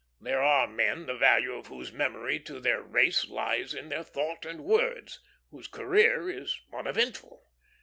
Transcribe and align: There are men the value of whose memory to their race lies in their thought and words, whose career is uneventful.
There 0.19 0.41
are 0.41 0.65
men 0.65 1.05
the 1.05 1.13
value 1.15 1.53
of 1.53 1.67
whose 1.67 1.91
memory 1.91 2.39
to 2.39 2.59
their 2.59 2.81
race 2.81 3.27
lies 3.29 3.75
in 3.75 3.89
their 3.89 4.01
thought 4.01 4.47
and 4.47 4.63
words, 4.63 5.19
whose 5.51 5.67
career 5.67 6.27
is 6.27 6.59
uneventful. 6.73 7.45